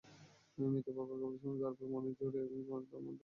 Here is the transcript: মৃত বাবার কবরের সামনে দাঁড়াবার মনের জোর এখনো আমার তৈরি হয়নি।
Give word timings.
মৃত 0.57 0.87
বাবার 0.95 1.17
কবরের 1.19 1.39
সামনে 1.41 1.59
দাঁড়াবার 1.61 1.87
মনের 1.93 2.13
জোর 2.19 2.33
এখনো 2.37 2.63
আমার 2.65 2.83
তৈরি 2.83 3.05
হয়নি। 3.05 3.13